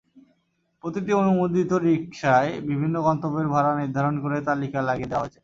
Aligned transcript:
প্রতিটি 0.83 1.11
অনুমোদিত 1.13 1.71
রিকশায় 1.85 2.51
বিভিন্ন 2.69 2.95
গন্তব্যের 3.07 3.47
ভাড়া 3.53 3.71
নির্ধারণ 3.81 4.15
করে 4.23 4.37
তালিকা 4.49 4.79
লাগিয়ে 4.89 5.09
দেওয়া 5.11 5.23
হয়েছে। 5.23 5.39